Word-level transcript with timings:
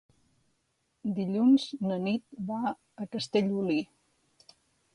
Dilluns 1.19 1.67
na 1.91 1.99
Nit 2.07 2.25
va 2.53 2.73
a 2.73 3.07
Castellolí. 3.17 3.79